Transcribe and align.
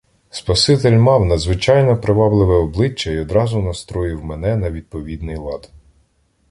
Спаситель 0.29 0.97
мав 0.97 1.25
надзвичайно 1.25 1.97
привабливе 2.01 2.55
обличчя 2.55 3.11
й 3.11 3.19
одразу 3.19 3.61
настроїв 3.61 4.25
мене 4.25 4.57
на 4.57 4.71
відповідний 4.71 5.35
лад. 5.37 5.69